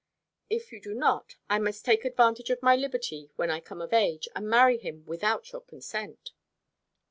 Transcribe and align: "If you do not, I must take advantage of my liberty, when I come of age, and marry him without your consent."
"If 0.49 0.71
you 0.71 0.81
do 0.81 0.95
not, 0.95 1.35
I 1.47 1.59
must 1.59 1.85
take 1.85 2.03
advantage 2.05 2.49
of 2.49 2.63
my 2.63 2.75
liberty, 2.75 3.29
when 3.35 3.51
I 3.51 3.59
come 3.59 3.83
of 3.83 3.93
age, 3.93 4.27
and 4.35 4.49
marry 4.49 4.79
him 4.79 5.05
without 5.05 5.51
your 5.51 5.61
consent." 5.61 6.31